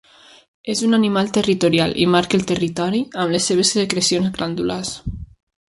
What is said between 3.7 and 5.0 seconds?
secrecions glandulars.